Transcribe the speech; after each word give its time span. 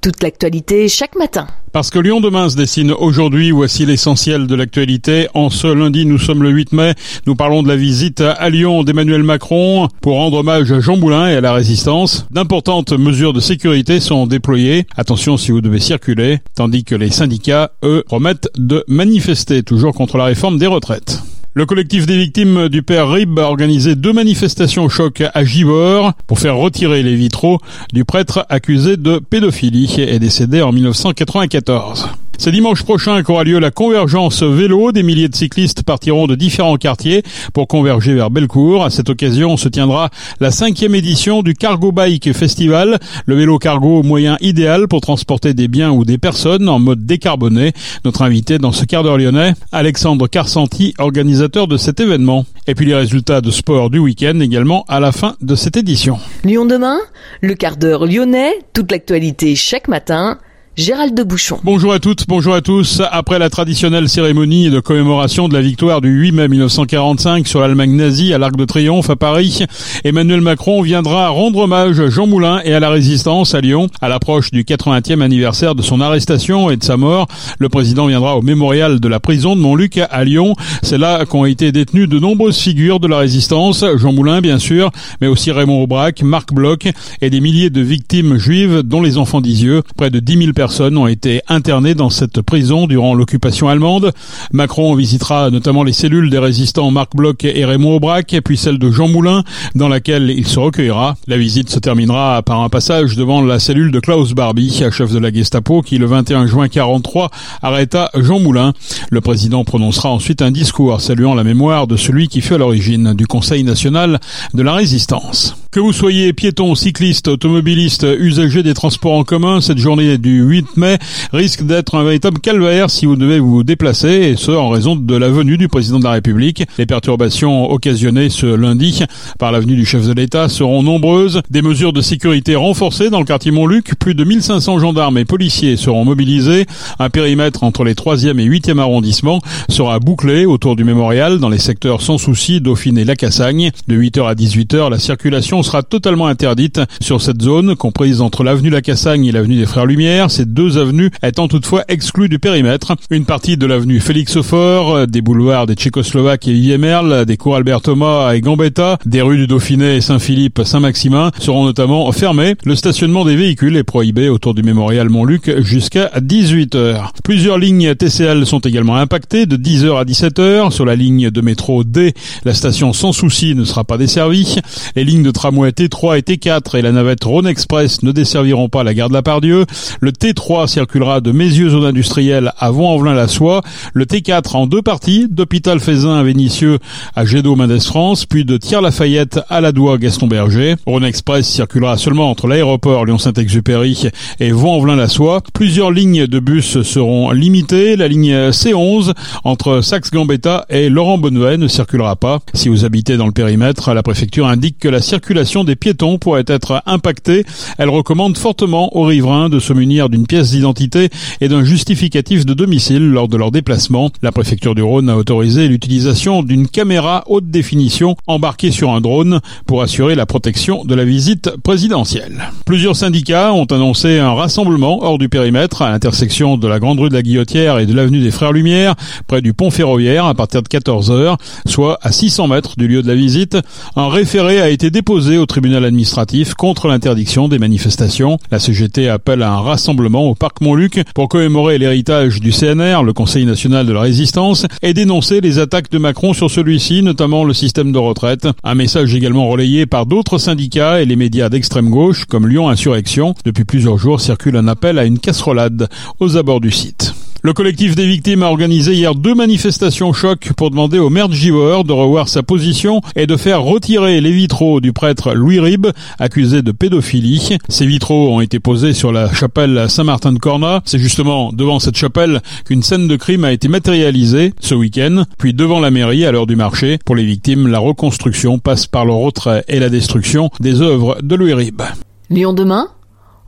Toute 0.00 0.22
l'actualité 0.22 0.86
chaque 0.88 1.16
matin. 1.16 1.46
Parce 1.72 1.90
que 1.90 1.98
Lyon 1.98 2.20
demain 2.20 2.48
se 2.48 2.56
dessine 2.56 2.92
aujourd'hui, 2.92 3.50
voici 3.50 3.86
l'essentiel 3.86 4.46
de 4.46 4.54
l'actualité. 4.54 5.28
En 5.34 5.50
ce 5.50 5.66
lundi, 5.66 6.04
nous 6.04 6.18
sommes 6.18 6.42
le 6.42 6.50
8 6.50 6.72
mai. 6.72 6.94
Nous 7.26 7.34
parlons 7.34 7.62
de 7.62 7.68
la 7.68 7.76
visite 7.76 8.20
à 8.20 8.50
Lyon 8.50 8.84
d'Emmanuel 8.84 9.22
Macron 9.22 9.88
pour 10.02 10.16
rendre 10.16 10.36
hommage 10.38 10.70
à 10.70 10.80
Jean 10.80 10.98
Moulin 10.98 11.28
et 11.28 11.36
à 11.36 11.40
la 11.40 11.54
résistance. 11.54 12.26
D'importantes 12.30 12.92
mesures 12.92 13.32
de 13.32 13.40
sécurité 13.40 13.98
sont 13.98 14.26
déployées. 14.26 14.86
Attention 14.94 15.36
si 15.36 15.50
vous 15.50 15.62
devez 15.62 15.80
circuler, 15.80 16.38
tandis 16.54 16.84
que 16.84 16.94
les 16.94 17.10
syndicats, 17.10 17.72
eux, 17.82 18.04
promettent 18.06 18.50
de 18.56 18.84
manifester 18.86 19.62
toujours 19.62 19.94
contre 19.94 20.18
la 20.18 20.26
réforme 20.26 20.58
des 20.58 20.66
retraites. 20.66 21.22
Le 21.56 21.66
collectif 21.66 22.04
des 22.06 22.18
victimes 22.18 22.68
du 22.68 22.82
père 22.82 23.08
Rib 23.08 23.38
a 23.38 23.42
organisé 23.42 23.94
deux 23.94 24.12
manifestations 24.12 24.88
choc 24.88 25.22
à 25.32 25.44
Givor 25.44 26.12
pour 26.26 26.40
faire 26.40 26.56
retirer 26.56 27.04
les 27.04 27.14
vitraux 27.14 27.60
du 27.92 28.04
prêtre 28.04 28.44
accusé 28.48 28.96
de 28.96 29.20
pédophilie 29.20 29.94
et 30.00 30.18
décédé 30.18 30.62
en 30.62 30.72
1994. 30.72 32.08
C'est 32.38 32.52
dimanche 32.52 32.82
prochain 32.82 33.22
qu'aura 33.22 33.44
lieu 33.44 33.58
la 33.58 33.70
convergence 33.70 34.42
vélo. 34.42 34.92
Des 34.92 35.02
milliers 35.02 35.28
de 35.28 35.36
cyclistes 35.36 35.82
partiront 35.82 36.26
de 36.26 36.34
différents 36.34 36.76
quartiers 36.76 37.22
pour 37.52 37.68
converger 37.68 38.14
vers 38.14 38.30
Bellecour. 38.30 38.84
À 38.84 38.90
cette 38.90 39.08
occasion 39.08 39.56
se 39.56 39.68
tiendra 39.68 40.10
la 40.40 40.50
cinquième 40.50 40.94
édition 40.94 41.42
du 41.42 41.54
Cargo 41.54 41.92
Bike 41.92 42.32
Festival, 42.32 42.98
le 43.26 43.34
vélo 43.34 43.58
cargo 43.58 44.02
moyen 44.02 44.36
idéal 44.40 44.88
pour 44.88 45.00
transporter 45.00 45.54
des 45.54 45.68
biens 45.68 45.90
ou 45.90 46.04
des 46.04 46.18
personnes 46.18 46.68
en 46.68 46.78
mode 46.78 47.06
décarboné. 47.06 47.72
Notre 48.04 48.22
invité 48.22 48.58
dans 48.58 48.72
ce 48.72 48.84
quart 48.84 49.02
d'heure 49.02 49.18
lyonnais, 49.18 49.54
Alexandre 49.72 50.26
Carsanti, 50.26 50.94
organisateur 50.98 51.66
de 51.68 51.76
cet 51.76 52.00
événement. 52.00 52.44
Et 52.66 52.74
puis 52.74 52.86
les 52.86 52.94
résultats 52.94 53.40
de 53.40 53.50
sport 53.50 53.90
du 53.90 53.98
week-end 53.98 54.40
également 54.40 54.84
à 54.88 55.00
la 55.00 55.12
fin 55.12 55.36
de 55.40 55.54
cette 55.54 55.76
édition. 55.76 56.18
Lyon 56.44 56.66
demain, 56.66 56.98
le 57.40 57.54
quart 57.54 57.76
d'heure 57.76 58.06
lyonnais, 58.06 58.52
toute 58.72 58.90
l'actualité 58.90 59.54
chaque 59.54 59.88
matin. 59.88 60.38
Gérald 60.76 61.16
de 61.16 61.22
Bouchon. 61.22 61.60
Bonjour 61.62 61.92
à 61.92 62.00
toutes, 62.00 62.26
bonjour 62.26 62.52
à 62.52 62.60
tous. 62.60 63.00
Après 63.12 63.38
la 63.38 63.48
traditionnelle 63.48 64.08
cérémonie 64.08 64.70
de 64.70 64.80
commémoration 64.80 65.46
de 65.46 65.54
la 65.54 65.60
victoire 65.60 66.00
du 66.00 66.08
8 66.08 66.32
mai 66.32 66.48
1945 66.48 67.46
sur 67.46 67.60
l'Allemagne 67.60 67.94
nazie 67.94 68.34
à 68.34 68.38
l'Arc 68.38 68.56
de 68.56 68.64
Triomphe 68.64 69.08
à 69.08 69.14
Paris, 69.14 69.66
Emmanuel 70.02 70.40
Macron 70.40 70.82
viendra 70.82 71.28
rendre 71.28 71.60
hommage 71.60 72.00
à 72.00 72.10
Jean 72.10 72.26
Moulin 72.26 72.60
et 72.64 72.74
à 72.74 72.80
la 72.80 72.90
résistance 72.90 73.54
à 73.54 73.60
Lyon. 73.60 73.86
À 74.00 74.08
l'approche 74.08 74.50
du 74.50 74.64
80e 74.64 75.20
anniversaire 75.20 75.76
de 75.76 75.82
son 75.82 76.00
arrestation 76.00 76.68
et 76.70 76.76
de 76.76 76.82
sa 76.82 76.96
mort, 76.96 77.28
le 77.60 77.68
président 77.68 78.08
viendra 78.08 78.36
au 78.36 78.42
mémorial 78.42 78.98
de 78.98 79.06
la 79.06 79.20
prison 79.20 79.54
de 79.54 79.60
Montluc 79.60 79.98
à 79.98 80.24
Lyon. 80.24 80.56
C'est 80.82 80.98
là 80.98 81.24
qu'ont 81.24 81.44
été 81.44 81.70
détenues 81.70 82.08
de 82.08 82.18
nombreuses 82.18 82.58
figures 82.58 82.98
de 82.98 83.06
la 83.06 83.18
résistance. 83.18 83.84
Jean 83.96 84.12
Moulin, 84.12 84.40
bien 84.40 84.58
sûr, 84.58 84.90
mais 85.20 85.28
aussi 85.28 85.52
Raymond 85.52 85.84
Aubrac, 85.84 86.22
Marc 86.24 86.52
Bloch 86.52 86.88
et 87.22 87.30
des 87.30 87.40
milliers 87.40 87.70
de 87.70 87.80
victimes 87.80 88.38
juives, 88.38 88.82
dont 88.84 89.02
les 89.02 89.18
enfants 89.18 89.40
d'Isieux. 89.40 89.82
Près 89.96 90.10
de 90.10 90.18
10 90.18 90.36
000 90.38 90.52
personnes 90.52 90.63
personnes 90.64 90.96
ont 90.96 91.06
été 91.06 91.42
internées 91.46 91.94
dans 91.94 92.08
cette 92.08 92.40
prison 92.40 92.86
durant 92.86 93.12
l'occupation 93.12 93.68
allemande. 93.68 94.12
Macron 94.50 94.94
visitera 94.94 95.50
notamment 95.50 95.82
les 95.82 95.92
cellules 95.92 96.30
des 96.30 96.38
résistants 96.38 96.90
Marc 96.90 97.14
Bloch 97.14 97.44
et 97.44 97.66
Raymond 97.66 97.96
Aubrac, 97.96 98.34
puis 98.42 98.56
celle 98.56 98.78
de 98.78 98.90
Jean 98.90 99.06
Moulin, 99.06 99.44
dans 99.74 99.90
laquelle 99.90 100.30
il 100.30 100.46
se 100.46 100.58
recueillera. 100.58 101.16
La 101.26 101.36
visite 101.36 101.68
se 101.68 101.78
terminera 101.78 102.40
par 102.40 102.62
un 102.62 102.70
passage 102.70 103.14
devant 103.14 103.42
la 103.42 103.58
cellule 103.58 103.90
de 103.90 104.00
Klaus 104.00 104.32
Barbie, 104.32 104.82
chef 104.90 105.12
de 105.12 105.18
la 105.18 105.30
Gestapo, 105.30 105.82
qui 105.82 105.98
le 105.98 106.06
21 106.06 106.46
juin 106.46 106.68
43 106.68 107.28
arrêta 107.60 108.08
Jean 108.14 108.40
Moulin. 108.40 108.72
Le 109.10 109.20
président 109.20 109.64
prononcera 109.64 110.08
ensuite 110.08 110.40
un 110.40 110.50
discours 110.50 110.98
saluant 110.98 111.34
la 111.34 111.44
mémoire 111.44 111.86
de 111.86 111.98
celui 111.98 112.28
qui 112.28 112.40
fut 112.40 112.54
à 112.54 112.58
l'origine 112.58 113.12
du 113.12 113.26
Conseil 113.26 113.64
national 113.64 114.18
de 114.54 114.62
la 114.62 114.72
résistance. 114.72 115.63
Que 115.74 115.80
vous 115.80 115.92
soyez 115.92 116.32
piéton, 116.32 116.76
cycliste, 116.76 117.26
automobiliste, 117.26 118.06
usager 118.20 118.62
des 118.62 118.74
transports 118.74 119.14
en 119.14 119.24
commun, 119.24 119.60
cette 119.60 119.78
journée 119.78 120.18
du 120.18 120.40
8 120.40 120.76
mai 120.76 120.98
risque 121.32 121.64
d'être 121.64 121.96
un 121.96 122.04
véritable 122.04 122.38
calvaire 122.38 122.90
si 122.90 123.06
vous 123.06 123.16
devez 123.16 123.40
vous 123.40 123.64
déplacer, 123.64 124.08
et 124.08 124.36
ce 124.36 124.52
en 124.52 124.68
raison 124.68 124.94
de 124.94 125.16
la 125.16 125.28
venue 125.28 125.58
du 125.58 125.66
président 125.66 125.98
de 125.98 126.04
la 126.04 126.12
République. 126.12 126.62
Les 126.78 126.86
perturbations 126.86 127.68
occasionnées 127.72 128.30
ce 128.30 128.46
lundi 128.46 129.02
par 129.40 129.50
la 129.50 129.58
venue 129.58 129.74
du 129.74 129.84
chef 129.84 130.06
de 130.06 130.12
l'État 130.12 130.48
seront 130.48 130.84
nombreuses. 130.84 131.42
Des 131.50 131.60
mesures 131.60 131.92
de 131.92 132.02
sécurité 132.02 132.54
renforcées 132.54 133.10
dans 133.10 133.18
le 133.18 133.24
quartier 133.24 133.50
Montluc. 133.50 133.96
Plus 133.98 134.14
de 134.14 134.22
1500 134.22 134.78
gendarmes 134.78 135.18
et 135.18 135.24
policiers 135.24 135.76
seront 135.76 136.04
mobilisés. 136.04 136.66
Un 137.00 137.10
périmètre 137.10 137.64
entre 137.64 137.82
les 137.82 137.94
3e 137.94 138.38
et 138.38 138.48
8e 138.48 138.78
arrondissements 138.78 139.40
sera 139.68 139.98
bouclé 139.98 140.46
autour 140.46 140.76
du 140.76 140.84
mémorial 140.84 141.40
dans 141.40 141.48
les 141.48 141.58
secteurs 141.58 142.00
sans 142.00 142.16
souci 142.16 142.60
Dauphine 142.60 142.96
et 142.96 143.04
Lacassagne. 143.04 143.72
De 143.88 143.96
8h 143.96 144.28
à 144.28 144.34
18h, 144.34 144.88
la 144.88 145.00
circulation 145.00 145.63
sera 145.64 145.82
totalement 145.82 146.26
interdite 146.26 146.80
sur 147.00 147.20
cette 147.20 147.42
zone 147.42 147.74
comprise 147.74 148.20
entre 148.20 148.44
l'avenue 148.44 148.70
Lacassagne 148.70 149.24
et 149.24 149.32
l'avenue 149.32 149.56
des 149.56 149.66
Frères 149.66 149.86
Lumière, 149.86 150.30
ces 150.30 150.44
deux 150.44 150.78
avenues 150.78 151.10
étant 151.22 151.48
toutefois 151.48 151.84
exclues 151.88 152.28
du 152.28 152.38
périmètre. 152.38 152.94
Une 153.10 153.24
partie 153.24 153.56
de 153.56 153.66
l'avenue 153.66 154.00
Félix 154.00 154.36
Aufort, 154.36 155.06
des 155.06 155.20
boulevards 155.20 155.66
des 155.66 155.74
Tchécoslovaques 155.74 156.46
et 156.48 156.78
Merle, 156.78 157.24
des 157.24 157.36
cours 157.36 157.56
Albert 157.56 157.80
Thomas 157.80 158.34
et 158.34 158.40
Gambetta, 158.40 158.98
des 159.06 159.22
rues 159.22 159.36
du 159.36 159.46
Dauphiné, 159.46 160.00
Saint-Philippe, 160.00 160.62
Saint-Maximin 160.64 161.30
seront 161.38 161.64
notamment 161.64 162.10
fermées. 162.12 162.54
Le 162.64 162.74
stationnement 162.74 163.24
des 163.24 163.36
véhicules 163.36 163.76
est 163.76 163.84
prohibé 163.84 164.28
autour 164.28 164.54
du 164.54 164.62
mémorial 164.62 165.08
Montluc 165.08 165.60
jusqu'à 165.62 166.10
18h. 166.18 167.10
Plusieurs 167.24 167.58
lignes 167.58 167.94
TCL 167.94 168.44
sont 168.46 168.60
également 168.60 168.96
impactées 168.96 169.46
de 169.46 169.56
10h 169.56 169.98
à 169.98 170.04
17h. 170.04 170.70
Sur 170.70 170.84
la 170.84 170.96
ligne 170.96 171.30
de 171.30 171.40
métro 171.40 171.84
D, 171.84 172.12
la 172.44 172.54
station 172.54 172.92
sans 172.92 173.12
souci 173.12 173.54
ne 173.54 173.64
sera 173.64 173.84
pas 173.84 173.96
desservie. 173.96 174.56
Les 174.96 175.04
lignes 175.04 175.22
de 175.22 175.30
tram 175.30 175.53
tramway 175.54 175.70
T3 175.70 176.18
et 176.18 176.22
T4 176.22 176.76
et 176.76 176.82
la 176.82 176.90
navette 176.90 177.22
Rhône 177.22 177.46
Express 177.46 178.02
ne 178.02 178.10
desserviront 178.10 178.68
pas 178.68 178.82
la 178.82 178.92
gare 178.92 179.08
de 179.08 179.14
la 179.14 179.22
Pardieu. 179.22 179.66
Le 180.00 180.10
T3 180.10 180.66
circulera 180.66 181.20
de 181.20 181.30
Mézieux 181.30 181.70
zone 181.70 181.84
industrielle 181.84 182.52
à 182.58 182.70
Vaux-en-Velin-la-Soie. 182.70 183.62
Le 183.92 184.04
T4 184.04 184.56
en 184.56 184.66
deux 184.66 184.82
parties, 184.82 185.28
d'Hôpital 185.30 185.78
Faisin 185.78 186.16
à 186.16 186.22
Vénissieux 186.24 186.78
à 187.14 187.24
Gédo 187.24 187.54
Mendes 187.54 187.80
France, 187.80 188.26
puis 188.26 188.44
de 188.44 188.56
Thiers-Lafayette 188.56 189.40
à 189.48 189.60
la 189.60 189.70
Doua 189.70 189.98
Gaston 189.98 190.26
Berger. 190.26 190.74
Rhône 190.86 191.04
Express 191.04 191.46
circulera 191.46 191.96
seulement 191.98 192.30
entre 192.30 192.48
l'aéroport 192.48 193.04
Lyon-Saint-Exupéry 193.04 194.08
et 194.40 194.50
Vaux-en-Velin-la-Soie. 194.50 195.42
Plusieurs 195.52 195.92
lignes 195.92 196.26
de 196.26 196.40
bus 196.40 196.82
seront 196.82 197.30
limitées. 197.30 197.94
La 197.96 198.08
ligne 198.08 198.50
C11 198.50 199.12
entre 199.44 199.82
Saxe-Gambetta 199.82 200.66
et 200.68 200.88
Laurent-Bonnevet 200.88 201.58
ne 201.58 201.68
circulera 201.68 202.16
pas. 202.16 202.40
Si 202.54 202.68
vous 202.68 202.84
habitez 202.84 203.16
dans 203.16 203.26
le 203.26 203.32
périmètre, 203.32 203.94
la 203.94 204.02
préfecture 204.02 204.48
indique 204.48 204.78
que 204.80 204.88
la 204.88 205.00
circulation 205.00 205.43
des 205.44 205.76
piétons 205.76 206.18
pourrait 206.18 206.44
être 206.46 206.82
impactée. 206.86 207.44
Elle 207.78 207.90
recommande 207.90 208.36
fortement 208.38 208.96
aux 208.96 209.04
riverains 209.04 209.48
de 209.48 209.58
se 209.58 209.72
munir 209.72 210.08
d'une 210.08 210.26
pièce 210.26 210.50
d'identité 210.50 211.10
et 211.40 211.48
d'un 211.48 211.64
justificatif 211.64 212.46
de 212.46 212.54
domicile 212.54 213.06
lors 213.08 213.28
de 213.28 213.36
leur 213.36 213.50
déplacement. 213.50 214.10
La 214.22 214.32
préfecture 214.32 214.74
du 214.74 214.82
Rhône 214.82 215.10
a 215.10 215.16
autorisé 215.16 215.68
l'utilisation 215.68 216.42
d'une 216.42 216.66
caméra 216.66 217.24
haute 217.26 217.50
définition 217.50 218.16
embarquée 218.26 218.70
sur 218.70 218.90
un 218.90 219.00
drone 219.00 219.40
pour 219.66 219.82
assurer 219.82 220.14
la 220.14 220.26
protection 220.26 220.84
de 220.84 220.94
la 220.94 221.04
visite 221.04 221.50
présidentielle. 221.62 222.50
Plusieurs 222.64 222.96
syndicats 222.96 223.52
ont 223.52 223.66
annoncé 223.66 224.18
un 224.18 224.32
rassemblement 224.32 225.02
hors 225.02 225.18
du 225.18 225.28
périmètre 225.28 225.82
à 225.82 225.90
l'intersection 225.90 226.56
de 226.56 226.66
la 226.66 226.78
Grande 226.78 227.00
Rue 227.00 227.08
de 227.08 227.14
la 227.14 227.22
Guillotière 227.22 227.78
et 227.78 227.86
de 227.86 227.92
l'avenue 227.92 228.20
des 228.20 228.30
Frères 228.30 228.52
Lumière, 228.52 228.94
près 229.26 229.42
du 229.42 229.52
pont 229.52 229.70
ferroviaire 229.70 230.24
à 230.24 230.34
partir 230.34 230.62
de 230.62 230.68
14h, 230.68 231.36
soit 231.66 231.98
à 232.02 232.12
600 232.12 232.48
mètres 232.48 232.74
du 232.76 232.88
lieu 232.88 233.02
de 233.02 233.08
la 233.08 233.14
visite. 233.14 233.56
Un 233.96 234.08
référé 234.08 234.60
a 234.60 234.68
été 234.68 234.90
déposé 234.90 235.33
au 235.38 235.46
tribunal 235.46 235.84
administratif 235.84 236.54
contre 236.54 236.88
l'interdiction 236.88 237.48
des 237.48 237.58
manifestations. 237.58 238.38
La 238.50 238.58
CGT 238.58 239.08
appelle 239.08 239.42
à 239.42 239.52
un 239.52 239.60
rassemblement 239.60 240.28
au 240.28 240.34
parc 240.34 240.60
Montluc 240.60 241.02
pour 241.14 241.28
commémorer 241.28 241.78
l'héritage 241.78 242.40
du 242.40 242.50
CNR, 242.50 243.02
le 243.02 243.12
Conseil 243.12 243.46
national 243.46 243.86
de 243.86 243.92
la 243.92 244.00
résistance, 244.00 244.66
et 244.82 244.94
dénoncer 244.94 245.40
les 245.40 245.58
attaques 245.58 245.90
de 245.90 245.98
Macron 245.98 246.32
sur 246.32 246.50
celui-ci, 246.50 247.02
notamment 247.02 247.44
le 247.44 247.54
système 247.54 247.92
de 247.92 247.98
retraite. 247.98 248.46
Un 248.62 248.74
message 248.74 249.14
également 249.14 249.48
relayé 249.48 249.86
par 249.86 250.06
d'autres 250.06 250.38
syndicats 250.38 251.00
et 251.00 251.06
les 251.06 251.16
médias 251.16 251.48
d'extrême 251.48 251.90
gauche 251.90 252.24
comme 252.24 252.48
Lyon 252.48 252.68
Insurrection. 252.68 253.34
Depuis 253.44 253.64
plusieurs 253.64 253.98
jours 253.98 254.20
circule 254.20 254.56
un 254.56 254.68
appel 254.68 254.98
à 254.98 255.04
une 255.04 255.18
casserolade 255.18 255.88
aux 256.20 256.36
abords 256.36 256.60
du 256.60 256.70
site. 256.70 257.23
Le 257.46 257.52
collectif 257.52 257.94
des 257.94 258.06
victimes 258.06 258.42
a 258.42 258.46
organisé 258.46 258.94
hier 258.94 259.14
deux 259.14 259.34
manifestations 259.34 260.14
choc 260.14 260.54
pour 260.56 260.70
demander 260.70 260.98
au 260.98 261.10
maire 261.10 261.28
de 261.28 261.34
Givor 261.34 261.84
de 261.84 261.92
revoir 261.92 262.26
sa 262.26 262.42
position 262.42 263.02
et 263.16 263.26
de 263.26 263.36
faire 263.36 263.62
retirer 263.62 264.22
les 264.22 264.32
vitraux 264.32 264.80
du 264.80 264.94
prêtre 264.94 265.34
Louis 265.34 265.60
Rib, 265.60 265.88
accusé 266.18 266.62
de 266.62 266.72
pédophilie. 266.72 267.58
Ces 267.68 267.84
vitraux 267.84 268.34
ont 268.34 268.40
été 268.40 268.60
posés 268.60 268.94
sur 268.94 269.12
la 269.12 269.30
chapelle 269.30 269.90
Saint-Martin 269.90 270.32
de 270.32 270.38
Corna. 270.38 270.80
C'est 270.86 270.98
justement 270.98 271.52
devant 271.52 271.80
cette 271.80 271.98
chapelle 271.98 272.40
qu'une 272.64 272.82
scène 272.82 273.08
de 273.08 273.16
crime 273.16 273.44
a 273.44 273.52
été 273.52 273.68
matérialisée 273.68 274.54
ce 274.58 274.74
week-end, 274.74 275.24
puis 275.36 275.52
devant 275.52 275.80
la 275.80 275.90
mairie 275.90 276.24
à 276.24 276.32
l'heure 276.32 276.46
du 276.46 276.56
marché. 276.56 276.98
Pour 277.04 277.14
les 277.14 277.26
victimes, 277.26 277.68
la 277.68 277.78
reconstruction 277.78 278.58
passe 278.58 278.86
par 278.86 279.04
le 279.04 279.12
retrait 279.12 279.66
et 279.68 279.80
la 279.80 279.90
destruction 279.90 280.48
des 280.60 280.80
œuvres 280.80 281.18
de 281.20 281.34
Louis 281.34 281.52
Rib. 281.52 281.82
Lyon 282.30 282.54
demain, 282.54 282.88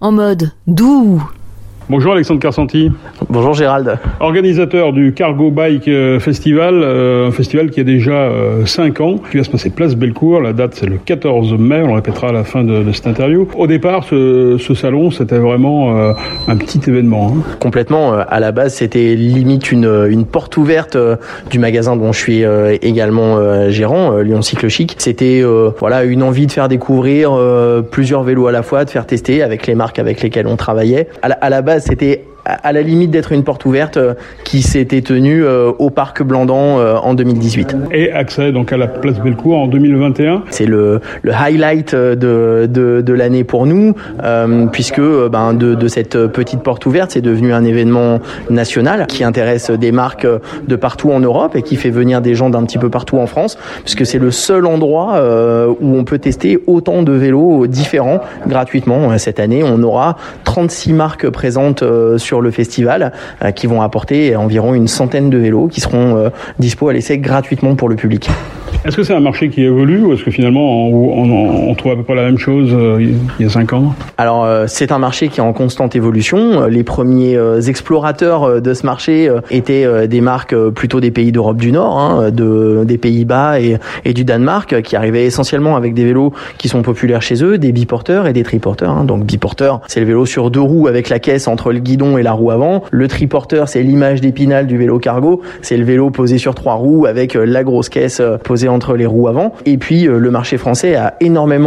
en 0.02 0.12
mode 0.12 0.52
doux 0.66 1.22
Bonjour 1.88 2.14
Alexandre 2.14 2.40
Carsanti. 2.40 2.90
Bonjour 3.28 3.54
Gérald. 3.54 4.00
Organisateur 4.18 4.92
du 4.92 5.12
Cargo 5.12 5.52
Bike 5.52 5.86
euh, 5.86 6.18
Festival, 6.18 6.80
euh, 6.82 7.28
un 7.28 7.30
festival 7.30 7.70
qui 7.70 7.78
a 7.78 7.84
déjà 7.84 8.28
5 8.64 9.00
euh, 9.00 9.04
ans, 9.04 9.18
qui 9.30 9.36
va 9.36 9.44
se 9.44 9.50
passer 9.50 9.70
place 9.70 9.94
Bellecour. 9.94 10.40
La 10.40 10.52
date 10.52 10.74
c'est 10.74 10.86
le 10.86 10.96
14 10.96 11.56
mai, 11.56 11.82
on 11.84 11.86
le 11.86 11.92
répétera 11.92 12.30
à 12.30 12.32
la 12.32 12.42
fin 12.42 12.64
de, 12.64 12.90
cette 12.90 13.06
interview. 13.06 13.46
Au 13.56 13.68
départ, 13.68 14.02
ce, 14.02 14.58
salon 14.74 15.12
c'était 15.12 15.38
vraiment 15.38 15.96
un 16.48 16.56
petit 16.56 16.80
événement. 16.88 17.32
Hein. 17.32 17.42
Complètement. 17.60 18.14
À 18.14 18.40
la 18.40 18.50
base, 18.50 18.74
c'était 18.74 19.14
limite 19.14 19.70
une, 19.70 20.06
une 20.10 20.24
porte 20.24 20.56
ouverte 20.56 20.98
du 21.50 21.60
magasin 21.60 21.94
dont 21.94 22.10
je 22.10 22.18
suis 22.18 22.42
également 22.82 23.70
gérant, 23.70 24.16
Lyon 24.16 24.42
Cycle 24.42 24.68
Chic. 24.68 24.96
C'était 24.98 25.42
voilà 25.78 26.02
une 26.02 26.24
envie 26.24 26.48
de 26.48 26.52
faire 26.52 26.66
découvrir 26.66 27.30
plusieurs 27.92 28.24
vélos 28.24 28.48
à 28.48 28.52
la 28.52 28.64
fois, 28.64 28.84
de 28.84 28.90
faire 28.90 29.06
tester 29.06 29.44
avec 29.44 29.68
les 29.68 29.76
marques 29.76 30.00
avec 30.00 30.20
lesquelles 30.20 30.48
on 30.48 30.56
travaillait. 30.56 31.08
à 31.22 31.48
la 31.48 31.62
base 31.62 31.75
c'était 31.80 32.24
à 32.46 32.72
la 32.72 32.82
limite 32.82 33.10
d'être 33.10 33.32
une 33.32 33.42
porte 33.44 33.64
ouverte 33.64 33.96
euh, 33.96 34.14
qui 34.44 34.62
s'était 34.62 35.02
tenue 35.02 35.44
euh, 35.44 35.72
au 35.78 35.90
parc 35.90 36.22
Blandan 36.22 36.78
euh, 36.78 36.96
en 36.96 37.14
2018. 37.14 37.76
Et 37.90 38.12
accès 38.12 38.52
donc 38.52 38.72
à 38.72 38.76
la 38.76 38.86
place 38.86 39.18
Bellecour 39.18 39.58
en 39.58 39.66
2021. 39.66 40.44
C'est 40.50 40.66
le, 40.66 41.00
le 41.22 41.32
highlight 41.32 41.94
de, 41.94 42.68
de, 42.70 43.00
de 43.00 43.12
l'année 43.12 43.44
pour 43.44 43.66
nous, 43.66 43.94
puisque 44.72 45.00
ben, 45.00 45.54
de, 45.54 45.74
de 45.74 45.88
cette 45.88 46.26
petite 46.28 46.60
porte 46.60 46.86
ouverte, 46.86 47.12
c'est 47.12 47.20
devenu 47.20 47.52
un 47.52 47.64
événement 47.64 48.20
national 48.50 49.06
qui 49.06 49.24
intéresse 49.24 49.70
des 49.70 49.92
marques 49.92 50.26
de 50.66 50.76
partout 50.76 51.10
en 51.10 51.20
Europe 51.20 51.56
et 51.56 51.62
qui 51.62 51.76
fait 51.76 51.90
venir 51.90 52.20
des 52.20 52.34
gens 52.34 52.50
d'un 52.50 52.64
petit 52.64 52.78
peu 52.78 52.90
partout 52.90 53.18
en 53.18 53.26
France, 53.26 53.58
puisque 53.82 54.06
c'est 54.06 54.18
le 54.18 54.30
seul 54.30 54.66
endroit 54.66 55.20
où 55.80 55.96
on 55.96 56.04
peut 56.04 56.18
tester 56.18 56.58
autant 56.66 57.02
de 57.02 57.12
vélos 57.12 57.66
différents 57.66 58.20
gratuitement. 58.46 59.16
Cette 59.18 59.40
année, 59.40 59.62
on 59.64 59.82
aura 59.82 60.16
36 60.44 60.92
marques 60.92 61.28
présentes 61.30 61.82
sur 62.16 62.35
le 62.40 62.50
festival 62.50 63.12
euh, 63.42 63.50
qui 63.50 63.66
vont 63.66 63.82
apporter 63.82 64.36
environ 64.36 64.74
une 64.74 64.88
centaine 64.88 65.30
de 65.30 65.38
vélos 65.38 65.68
qui 65.68 65.80
seront 65.80 66.16
euh, 66.16 66.30
dispo 66.58 66.88
à 66.88 66.92
l'essai 66.92 67.18
gratuitement 67.18 67.74
pour 67.74 67.88
le 67.88 67.96
public. 67.96 68.28
Est-ce 68.86 68.96
que 68.96 69.02
c'est 69.02 69.14
un 69.14 69.20
marché 69.20 69.48
qui 69.48 69.62
évolue 69.62 70.04
ou 70.04 70.12
est-ce 70.12 70.22
que 70.22 70.30
finalement 70.30 70.88
on, 70.88 71.74
trouve 71.74 71.92
à 71.92 71.96
peu 71.96 72.04
près 72.04 72.14
la 72.14 72.22
même 72.22 72.38
chose 72.38 72.70
euh, 72.72 72.98
il 73.00 73.44
y 73.44 73.46
a 73.46 73.50
cinq 73.50 73.72
ans? 73.72 73.94
Alors 74.16 74.48
c'est 74.68 74.92
un 74.92 74.98
marché 74.98 75.28
qui 75.28 75.40
est 75.40 75.42
en 75.42 75.52
constante 75.52 75.96
évolution. 75.96 76.66
Les 76.66 76.84
premiers 76.84 77.36
explorateurs 77.68 78.62
de 78.62 78.74
ce 78.74 78.86
marché 78.86 79.30
étaient 79.50 80.06
des 80.06 80.20
marques 80.20 80.56
plutôt 80.70 81.00
des 81.00 81.10
pays 81.10 81.32
d'Europe 81.32 81.56
du 81.56 81.72
Nord, 81.72 81.98
hein, 81.98 82.30
de, 82.30 82.84
des 82.84 82.98
Pays-Bas 82.98 83.60
et, 83.60 83.78
et, 84.04 84.12
du 84.14 84.24
Danemark, 84.24 84.80
qui 84.82 84.96
arrivaient 84.96 85.24
essentiellement 85.24 85.76
avec 85.76 85.94
des 85.94 86.04
vélos 86.04 86.32
qui 86.58 86.68
sont 86.68 86.82
populaires 86.82 87.22
chez 87.22 87.42
eux, 87.42 87.58
des 87.58 87.72
biporteurs 87.72 88.26
et 88.26 88.32
des 88.32 88.42
triporteurs. 88.42 88.90
Hein. 88.90 89.04
Donc 89.04 89.24
biporteur, 89.24 89.80
c'est 89.88 90.00
le 90.00 90.06
vélo 90.06 90.26
sur 90.26 90.50
deux 90.50 90.60
roues 90.60 90.86
avec 90.86 91.08
la 91.08 91.18
caisse 91.18 91.48
entre 91.48 91.72
le 91.72 91.80
guidon 91.80 92.18
et 92.18 92.22
la 92.22 92.32
roue 92.32 92.50
avant. 92.50 92.84
Le 92.90 93.08
triporteur, 93.08 93.68
c'est 93.68 93.82
l'image 93.82 94.20
d'épinal 94.20 94.66
du 94.66 94.78
vélo 94.78 94.98
cargo. 94.98 95.42
C'est 95.62 95.76
le 95.76 95.84
vélo 95.84 96.10
posé 96.10 96.38
sur 96.38 96.54
trois 96.54 96.74
roues 96.74 97.06
avec 97.06 97.36
euh, 97.36 97.44
la 97.44 97.64
grosse 97.64 97.88
caisse 97.88 98.20
euh, 98.20 98.36
posée 98.38 98.68
entre 98.76 98.96
les 98.96 99.06
roues 99.06 99.28
avant. 99.28 99.52
Et 99.64 99.76
puis, 99.76 100.06
euh, 100.06 100.18
le 100.18 100.30
marché 100.30 100.58
français 100.58 100.94
a 100.94 101.14
énormément 101.20 101.66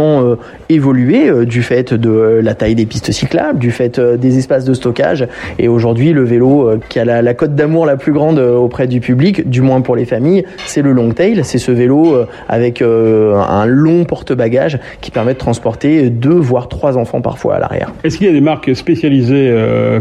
évolué 0.68 1.44
du 1.44 1.62
fait 1.62 1.92
de 1.92 2.40
la 2.42 2.54
taille 2.54 2.74
des 2.74 2.86
pistes 2.86 3.10
cyclables, 3.12 3.58
du 3.58 3.70
fait 3.70 4.00
des 4.00 4.38
espaces 4.38 4.64
de 4.64 4.74
stockage. 4.74 5.26
Et 5.58 5.68
aujourd'hui, 5.68 6.12
le 6.12 6.24
vélo 6.24 6.70
qui 6.88 6.98
a 6.98 7.04
la, 7.04 7.34
cote 7.34 7.54
d'amour 7.54 7.86
la 7.86 7.96
plus 7.96 8.12
grande 8.12 8.38
auprès 8.38 8.86
du 8.86 9.00
public, 9.00 9.48
du 9.48 9.60
moins 9.60 9.80
pour 9.80 9.96
les 9.96 10.04
familles, 10.04 10.44
c'est 10.66 10.82
le 10.82 10.92
long 10.92 11.10
tail. 11.10 11.40
C'est 11.42 11.58
ce 11.58 11.72
vélo 11.72 12.16
avec 12.48 12.82
un 12.82 13.66
long 13.66 14.04
porte-bagages 14.04 14.78
qui 15.00 15.10
permet 15.10 15.34
de 15.34 15.38
transporter 15.38 16.10
deux 16.10 16.30
voire 16.30 16.68
trois 16.68 16.96
enfants 16.96 17.20
parfois 17.20 17.56
à 17.56 17.58
l'arrière. 17.58 17.92
Est-ce 18.04 18.18
qu'il 18.18 18.26
y 18.26 18.30
a 18.30 18.32
des 18.32 18.40
marques 18.40 18.74
spécialisées 18.74 19.52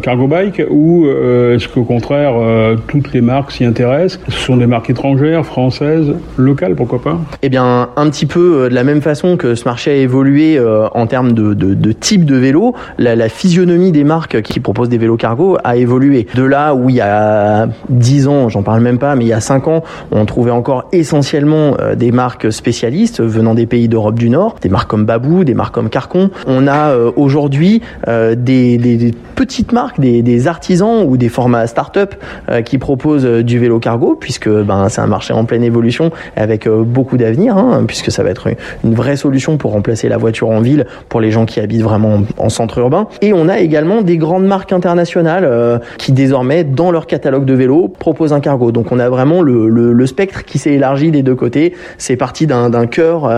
cargo 0.01 0.27
bike 0.27 0.61
ou 0.69 1.05
euh, 1.05 1.55
est-ce 1.55 1.67
qu'au 1.67 1.83
contraire 1.83 2.33
euh, 2.35 2.75
toutes 2.87 3.13
les 3.13 3.21
marques 3.21 3.51
s'y 3.51 3.65
intéressent? 3.65 4.21
Ce 4.29 4.39
sont 4.39 4.57
des 4.57 4.67
marques 4.67 4.89
étrangères, 4.89 5.45
françaises, 5.45 6.13
locales, 6.37 6.75
pourquoi 6.75 6.98
pas 6.99 7.17
Eh 7.41 7.49
bien, 7.49 7.89
un 7.95 8.09
petit 8.09 8.25
peu 8.25 8.63
euh, 8.63 8.69
de 8.69 8.75
la 8.75 8.83
même 8.83 9.01
façon 9.01 9.37
que 9.37 9.55
ce 9.55 9.65
marché 9.65 9.91
a 9.91 9.95
évolué 9.95 10.59
en 10.59 11.07
termes 11.07 11.33
de, 11.33 11.91
type 11.93 12.25
de 12.25 12.35
vélo, 12.35 12.75
la, 12.97 13.29
physionomie 13.29 13.91
des 13.91 14.03
marques 14.03 14.41
qui 14.41 14.59
proposent 14.59 14.89
des 14.89 14.97
vélos 14.97 15.17
cargo 15.17 15.57
a 15.63 15.75
évolué. 15.75 16.27
De 16.35 16.43
là 16.43 16.73
où 16.73 16.89
il 16.89 16.95
y 16.95 17.01
a 17.01 17.67
10 17.89 18.27
ans, 18.27 18.49
j'en 18.49 18.63
parle 18.63 18.81
même 18.81 18.97
pas, 18.97 19.15
mais 19.15 19.25
il 19.25 19.27
y 19.27 19.33
a 19.33 19.39
5 19.39 19.67
ans, 19.67 19.83
on 20.11 20.25
trouvait 20.25 20.51
encore 20.51 20.85
essentiellement 20.91 21.75
des 21.95 22.11
marques 22.11 22.51
spécialistes 22.51 23.21
venant 23.21 23.53
des 23.53 23.65
pays 23.65 23.87
d'Europe 23.87 24.17
du 24.17 24.29
Nord, 24.29 24.57
des 24.61 24.69
marques 24.69 24.89
comme 24.89 25.05
Babou, 25.05 25.43
des 25.43 25.53
marques 25.53 25.73
comme 25.73 25.89
Carcon. 25.89 26.29
On 26.47 26.67
a 26.67 26.95
aujourd'hui 27.15 27.81
des, 28.07 29.13
petites 29.35 29.71
marques, 29.71 29.99
des, 29.99 30.47
artisans 30.47 31.03
ou 31.05 31.17
des 31.17 31.29
formats 31.29 31.67
start-up 31.67 32.15
euh, 32.49 32.61
qui 32.61 32.77
proposent 32.77 33.25
euh, 33.25 33.43
du 33.43 33.59
vélo 33.59 33.79
cargo, 33.79 34.15
puisque 34.19 34.49
ben, 34.49 34.89
c'est 34.89 35.01
un 35.01 35.07
marché 35.07 35.33
en 35.33 35.45
pleine 35.45 35.63
évolution 35.63 36.11
avec 36.35 36.67
euh, 36.67 36.78
beaucoup 36.83 37.17
d'avenir, 37.17 37.57
hein, 37.57 37.83
puisque 37.87 38.11
ça 38.11 38.23
va 38.23 38.29
être 38.29 38.47
une 38.83 38.93
vraie 38.93 39.15
solution 39.15 39.57
pour 39.57 39.71
remplacer 39.71 40.09
la 40.09 40.17
voiture 40.17 40.49
en 40.49 40.61
ville 40.61 40.85
pour 41.09 41.21
les 41.21 41.31
gens 41.31 41.45
qui 41.45 41.59
habitent 41.59 41.81
vraiment 41.81 42.23
en 42.37 42.49
centre 42.49 42.77
urbain. 42.79 43.07
Et 43.21 43.33
on 43.33 43.47
a 43.47 43.59
également 43.59 44.01
des 44.01 44.17
grandes 44.17 44.45
marques 44.45 44.73
internationales 44.73 45.81
qui 45.97 46.11
désormais, 46.11 46.63
dans 46.63 46.91
leur 46.91 47.07
catalogue 47.07 47.45
de 47.45 47.53
vélos, 47.53 47.87
proposent 47.87 48.33
un 48.33 48.39
cargo. 48.39 48.71
Donc 48.71 48.91
on 48.91 48.99
a 48.99 49.09
vraiment 49.09 49.41
le, 49.41 49.69
le, 49.69 50.05
spectre 50.05 50.43
qui 50.43 50.57
s'est 50.57 50.73
élargi 50.73 51.11
des 51.11 51.23
deux 51.23 51.35
côtés. 51.35 51.73
C'est 51.97 52.15
parti 52.15 52.47
d'un 52.47 52.87
cœur 52.87 53.29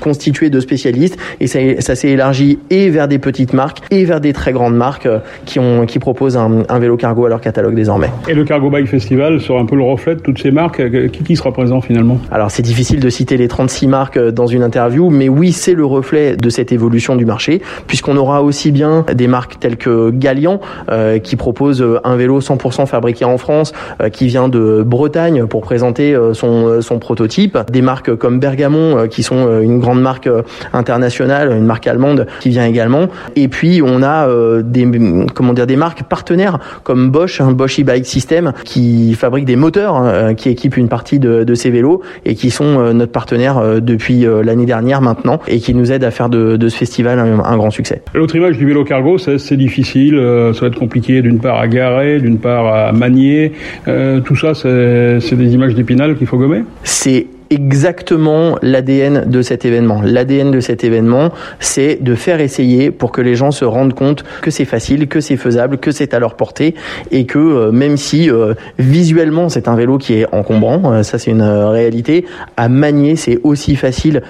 constitué 0.00 0.50
de 0.50 0.60
spécialistes 0.60 1.18
et 1.40 1.46
ça, 1.46 1.58
ça 1.80 1.94
s'est 1.94 2.08
élargi 2.08 2.58
et 2.70 2.90
vers 2.90 3.08
des 3.08 3.18
petites 3.18 3.52
marques 3.52 3.80
et 3.90 4.04
vers 4.04 4.20
des 4.20 4.32
très 4.32 4.52
grandes 4.52 4.76
marques 4.76 5.08
qui 5.44 5.58
ont 5.58 5.86
qui 5.86 5.98
proposent 5.98 6.36
un, 6.36 6.78
vélo 6.78 6.96
cargo 6.96 7.26
à 7.26 7.28
leur 7.28 7.40
catalogue 7.40 7.74
désormais. 7.74 8.10
Et 8.28 8.34
le 8.34 8.44
Cargo 8.44 8.70
Bike 8.70 8.86
Festival 8.86 9.40
sera 9.40 9.60
un 9.60 9.66
peu 9.66 9.76
le 9.76 9.82
reflet 9.82 10.14
de 10.14 10.20
toutes 10.20 10.40
ces 10.40 10.50
marques. 10.50 10.82
Qui, 11.10 11.22
qui 11.24 11.36
sera 11.36 11.52
présent 11.52 11.80
finalement? 11.80 12.18
Alors 12.30 12.50
c'est 12.50 12.62
difficile 12.62 13.00
de 13.00 13.08
citer 13.08 13.36
les 13.36 13.48
36 13.48 13.86
marques 13.86 14.16
euh, 14.16 14.30
dans 14.30 14.46
une 14.46 14.62
interview, 14.62 15.08
mais 15.08 15.28
oui, 15.28 15.52
c'est 15.52 15.74
le 15.74 15.84
reflet 15.84 16.36
de 16.36 16.50
cette 16.50 16.72
évolution 16.72 17.16
du 17.16 17.24
marché, 17.24 17.62
puisqu'on 17.86 18.16
aura 18.16 18.42
aussi 18.42 18.70
bien 18.70 19.04
des 19.14 19.28
marques 19.28 19.58
telles 19.58 19.76
que 19.76 20.10
Galian, 20.10 20.60
euh, 20.90 21.18
qui 21.18 21.36
propose 21.36 21.80
euh, 21.80 22.00
un 22.04 22.16
vélo 22.16 22.40
100% 22.40 22.86
fabriqué 22.86 23.24
en 23.24 23.38
France, 23.38 23.72
qui 24.12 24.26
vient 24.26 24.48
de 24.48 24.82
Bretagne 24.84 25.46
pour 25.46 25.62
présenter 25.62 26.16
son, 26.32 26.80
son 26.80 26.98
prototype. 26.98 27.58
Des 27.70 27.82
marques 27.82 28.14
comme 28.16 28.38
Bergamon, 28.38 29.08
qui 29.08 29.22
sont 29.22 29.60
une 29.60 29.78
grande 29.80 30.00
marque 30.00 30.28
internationale, 30.72 31.52
une 31.52 31.64
marque 31.64 31.86
allemande 31.86 32.26
qui 32.40 32.50
vient 32.50 32.64
également. 32.64 33.08
Et 33.36 33.48
puis 33.48 33.82
on 33.84 34.02
a 34.02 34.28
des 34.62 34.88
comment 35.34 35.52
dire 35.52 35.66
des 35.66 35.76
marques 35.76 36.04
partenaires 36.04 36.58
comme 36.84 37.10
Bosch, 37.10 37.40
un 37.40 37.52
Bosch 37.52 37.80
e-bike 37.80 38.06
system 38.06 38.52
qui 38.64 39.14
fabrique 39.14 39.44
des 39.44 39.56
moteurs 39.56 39.96
hein, 39.96 40.34
qui 40.34 40.48
équipent 40.48 40.76
une 40.76 40.88
partie 40.88 41.18
de, 41.18 41.44
de, 41.44 41.54
ces 41.54 41.70
vélos 41.70 42.02
et 42.24 42.34
qui 42.34 42.50
sont 42.50 42.78
euh, 42.78 42.92
notre 42.92 43.12
partenaire 43.12 43.58
euh, 43.58 43.80
depuis 43.80 44.26
euh, 44.26 44.42
l'année 44.42 44.66
dernière 44.66 45.00
maintenant 45.00 45.40
et 45.48 45.58
qui 45.58 45.74
nous 45.74 45.92
aident 45.92 46.04
à 46.04 46.10
faire 46.10 46.28
de, 46.28 46.56
de 46.56 46.68
ce 46.68 46.76
festival 46.76 47.18
un, 47.18 47.56
grand 47.56 47.70
succès. 47.70 48.02
L'autre 48.14 48.36
image 48.36 48.58
du 48.58 48.66
vélo 48.66 48.84
cargo, 48.84 49.18
c'est 49.18 49.56
difficile, 49.56 50.14
ça 50.54 50.60
va 50.60 50.66
être 50.68 50.78
compliqué 50.78 51.22
d'une 51.22 51.40
part 51.40 51.58
à 51.58 51.66
garer, 51.66 52.20
d'une 52.20 52.38
part 52.38 52.66
à 52.72 52.92
manier. 52.92 53.52
tout 53.86 54.36
ça, 54.36 54.54
c'est 54.54 55.36
des 55.36 55.54
images 55.54 55.74
d'épinal 55.74 56.16
qu'il 56.16 56.26
faut 56.26 56.38
gommer? 56.38 56.62
C'est 56.84 57.26
exactement 57.50 58.56
l'ADN 58.62 59.24
de 59.26 59.42
cet 59.42 59.64
événement. 59.64 60.00
L'ADN 60.02 60.50
de 60.50 60.60
cet 60.60 60.84
événement, 60.84 61.30
c'est 61.60 62.02
de 62.02 62.14
faire 62.14 62.40
essayer 62.40 62.90
pour 62.90 63.12
que 63.12 63.20
les 63.20 63.34
gens 63.34 63.50
se 63.50 63.64
rendent 63.64 63.94
compte 63.94 64.24
que 64.42 64.50
c'est 64.50 64.64
facile, 64.64 65.08
que 65.08 65.20
c'est 65.20 65.36
faisable, 65.36 65.78
que 65.78 65.90
c'est 65.90 66.14
à 66.14 66.18
leur 66.18 66.34
portée 66.34 66.74
et 67.10 67.26
que 67.26 67.38
euh, 67.38 67.72
même 67.72 67.96
si 67.96 68.30
euh, 68.30 68.54
visuellement 68.78 69.48
c'est 69.48 69.68
un 69.68 69.76
vélo 69.76 69.98
qui 69.98 70.14
est 70.14 70.26
encombrant, 70.32 70.92
euh, 70.92 71.02
ça 71.02 71.18
c'est 71.18 71.30
une 71.30 71.42
réalité, 71.42 72.26
à 72.56 72.68
manier 72.68 73.16
c'est 73.16 73.38
aussi 73.42 73.76
facile 73.76 74.22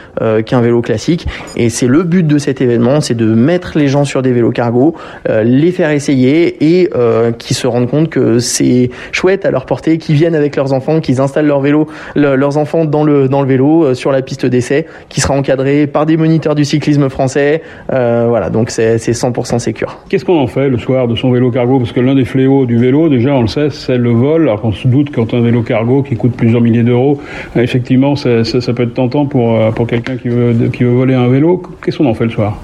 qu'un 0.46 0.60
vélo 0.60 0.82
classique 0.82 1.26
et 1.56 1.70
c'est 1.70 1.86
le 1.86 2.02
but 2.02 2.26
de 2.26 2.38
cet 2.38 2.60
événement, 2.60 3.00
c'est 3.00 3.14
de 3.14 3.26
mettre 3.26 3.78
les 3.78 3.88
gens 3.88 4.04
sur 4.04 4.22
des 4.22 4.32
vélos 4.32 4.50
cargo, 4.50 4.94
les 5.26 5.72
faire 5.72 5.90
essayer 5.90 6.80
et 6.80 6.90
qu'ils 7.38 7.56
se 7.56 7.66
rendent 7.66 7.88
compte 7.88 8.10
que 8.10 8.38
c'est 8.38 8.90
chouette 9.12 9.44
à 9.44 9.50
leur 9.50 9.66
portée, 9.66 9.98
qu'ils 9.98 10.16
viennent 10.16 10.34
avec 10.34 10.56
leurs 10.56 10.72
enfants, 10.72 11.00
qu'ils 11.00 11.20
installent 11.20 11.46
leur 11.46 11.60
vélo, 11.60 11.88
leurs 12.14 12.56
enfants 12.56 12.84
dans 12.84 13.04
le 13.04 13.07
dans 13.08 13.42
le 13.42 13.48
vélo 13.48 13.84
euh, 13.84 13.94
sur 13.94 14.12
la 14.12 14.22
piste 14.22 14.46
d'essai 14.46 14.86
qui 15.08 15.20
sera 15.20 15.34
encadré 15.34 15.86
par 15.86 16.06
des 16.06 16.16
moniteurs 16.16 16.54
du 16.54 16.64
cyclisme 16.64 17.08
français. 17.08 17.62
Euh, 17.92 18.26
voilà, 18.28 18.50
donc 18.50 18.70
c'est 18.70 18.96
100% 18.96 19.58
sécure. 19.58 19.98
Qu'est-ce 20.08 20.24
qu'on 20.24 20.38
en 20.38 20.46
fait 20.46 20.68
le 20.68 20.78
soir 20.78 21.08
de 21.08 21.14
son 21.14 21.30
vélo 21.30 21.50
cargo? 21.50 21.78
Parce 21.78 21.92
que 21.92 22.00
l'un 22.00 22.14
des 22.14 22.24
fléaux 22.24 22.66
du 22.66 22.76
vélo, 22.76 23.08
déjà 23.08 23.34
on 23.34 23.42
le 23.42 23.48
sait, 23.48 23.70
c'est 23.70 23.98
le 23.98 24.10
vol. 24.10 24.42
Alors 24.42 24.60
qu'on 24.60 24.72
se 24.72 24.86
doute 24.88 25.10
quand 25.14 25.34
un 25.34 25.40
vélo 25.40 25.62
cargo 25.62 26.02
qui 26.02 26.16
coûte 26.16 26.34
plusieurs 26.36 26.60
milliers 26.60 26.82
d'euros, 26.82 27.20
euh, 27.56 27.60
effectivement 27.60 28.16
ça, 28.16 28.42
peut 28.74 28.82
être 28.82 28.94
tentant 28.94 29.26
pour, 29.26 29.58
pour 29.74 29.86
quelqu'un 29.86 30.16
qui 30.16 30.28
veut, 30.28 30.54
qui 30.72 30.84
veut 30.84 30.90
voler 30.90 31.14
un 31.14 31.28
vélo. 31.28 31.62
Qu'est-ce 31.84 31.98
qu'on 31.98 32.06
en 32.06 32.14
fait 32.14 32.24
le 32.24 32.30
soir? 32.30 32.58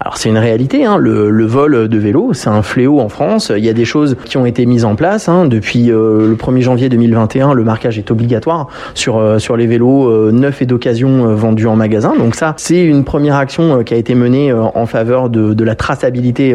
Alors 0.00 0.16
c'est 0.16 0.28
une 0.28 0.38
réalité, 0.38 0.84
hein. 0.84 0.98
le, 0.98 1.30
le, 1.30 1.46
vol 1.46 1.88
de 1.88 1.98
vélo, 1.98 2.32
c'est 2.32 2.48
un 2.48 2.62
fléau 2.62 3.00
en 3.00 3.08
France. 3.08 3.52
Il 3.54 3.64
y 3.64 3.68
a 3.68 3.72
des 3.72 3.84
choses 3.84 4.16
qui 4.24 4.36
ont 4.36 4.46
été 4.46 4.66
mises 4.66 4.84
en 4.84 4.94
place. 4.94 5.28
Hein. 5.28 5.46
Depuis 5.46 5.90
euh, 5.90 6.28
le 6.28 6.34
1er 6.36 6.60
janvier 6.60 6.88
2021, 6.88 7.52
le 7.52 7.64
marquage 7.64 7.98
est 7.98 8.10
obligatoire 8.10 8.68
sur, 8.94 9.18
euh, 9.18 9.38
sur 9.38 9.56
les 9.56 9.66
vélos 9.66 9.83
euh, 9.84 10.30
neufs 10.32 10.62
et 10.62 10.66
d'occasion 10.66 11.34
vendus 11.34 11.66
en 11.66 11.76
magasin. 11.76 12.14
Donc 12.16 12.34
ça, 12.34 12.54
c'est 12.56 12.82
une 12.82 13.04
première 13.04 13.36
action 13.36 13.82
qui 13.84 13.94
a 13.94 13.96
été 13.96 14.14
menée 14.14 14.52
en 14.52 14.86
faveur 14.86 15.30
de, 15.30 15.64
la 15.64 15.74
traçabilité 15.74 16.54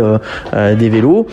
des 0.54 0.90
vélos. 0.90 1.26